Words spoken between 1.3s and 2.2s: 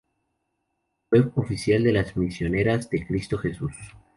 oficial de las